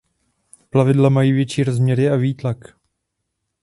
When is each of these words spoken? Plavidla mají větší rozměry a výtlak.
Plavidla 0.69 1.09
mají 1.09 1.31
větší 1.31 1.63
rozměry 1.63 2.09
a 2.09 2.15
výtlak. 2.15 2.57